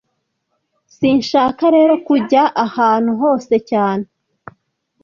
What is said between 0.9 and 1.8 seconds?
sinshaka